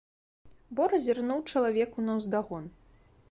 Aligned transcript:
Бора 0.79 0.99
зірнуў 1.07 1.43
чалавеку 1.55 2.07
наўздагон. 2.09 2.63